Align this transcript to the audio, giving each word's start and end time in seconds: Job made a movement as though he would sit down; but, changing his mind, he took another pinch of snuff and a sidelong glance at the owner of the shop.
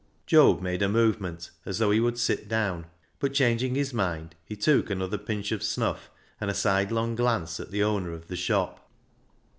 Job 0.25 0.63
made 0.63 0.81
a 0.81 0.89
movement 0.89 1.51
as 1.63 1.77
though 1.77 1.91
he 1.91 1.99
would 1.99 2.17
sit 2.17 2.47
down; 2.47 2.87
but, 3.19 3.35
changing 3.35 3.75
his 3.75 3.93
mind, 3.93 4.33
he 4.43 4.55
took 4.55 4.89
another 4.89 5.19
pinch 5.19 5.51
of 5.51 5.61
snuff 5.61 6.09
and 6.39 6.49
a 6.49 6.55
sidelong 6.55 7.13
glance 7.15 7.59
at 7.59 7.69
the 7.69 7.83
owner 7.83 8.11
of 8.11 8.27
the 8.27 8.35
shop. 8.35 8.89